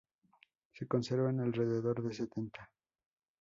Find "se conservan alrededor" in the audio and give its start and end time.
0.73-2.01